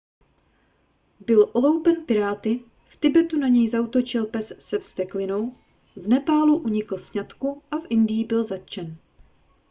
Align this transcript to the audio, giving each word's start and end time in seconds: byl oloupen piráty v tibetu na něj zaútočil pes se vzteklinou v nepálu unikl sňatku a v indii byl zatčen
byl 1.19 1.49
oloupen 1.53 2.05
piráty 2.05 2.63
v 2.87 2.95
tibetu 2.95 3.37
na 3.39 3.47
něj 3.47 3.69
zaútočil 3.69 4.25
pes 4.25 4.53
se 4.59 4.77
vzteklinou 4.79 5.51
v 5.95 6.07
nepálu 6.07 6.57
unikl 6.57 6.97
sňatku 6.97 7.63
a 7.71 7.77
v 7.77 7.83
indii 7.89 8.25
byl 8.25 8.43
zatčen 8.43 8.97